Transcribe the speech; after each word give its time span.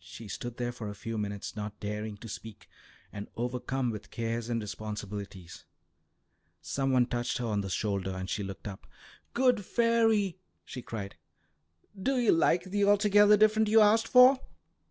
She 0.00 0.26
stood 0.26 0.56
there 0.56 0.72
for 0.72 0.88
a 0.88 0.94
few 0.94 1.18
minutes, 1.18 1.54
not 1.54 1.78
daring 1.80 2.16
to 2.16 2.30
speak, 2.30 2.66
and 3.12 3.28
overcome 3.36 3.90
with 3.90 4.10
cares 4.10 4.48
and 4.48 4.58
responsibilities. 4.62 5.64
Some 6.62 6.92
one 6.92 7.04
touched 7.04 7.36
her 7.36 7.44
on 7.44 7.60
the 7.60 7.68
shoulder, 7.68 8.12
and 8.12 8.30
she 8.30 8.42
looked 8.42 8.66
up. 8.66 8.86
"Good 9.34 9.66
fairy!" 9.66 10.38
she 10.64 10.80
cried. 10.80 11.16
"Do 12.02 12.16
you 12.18 12.32
like 12.32 12.70
the 12.70 12.86
altogether 12.86 13.36
different 13.36 13.68
you 13.68 13.82
asked 13.82 14.08
for?" 14.08 14.40